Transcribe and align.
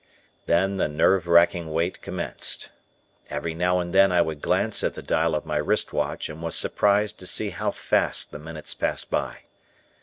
Then 0.47 0.77
the 0.77 0.87
nerve 0.87 1.27
racking 1.27 1.71
wait 1.71 2.01
commenced. 2.01 2.71
Every 3.29 3.53
now 3.53 3.77
and 3.79 3.93
then 3.93 4.11
I 4.11 4.19
would 4.19 4.41
glance 4.41 4.83
at 4.83 4.95
the 4.95 5.03
dial 5.03 5.35
of 5.35 5.45
my 5.45 5.57
wrist 5.57 5.93
watch 5.93 6.27
and 6.27 6.41
was 6.41 6.55
surprised 6.55 7.19
to 7.19 7.27
see 7.27 7.51
how 7.51 7.69
fast 7.69 8.31
the 8.31 8.39
minutes 8.39 8.73
passed 8.73 9.11
by. 9.11 9.41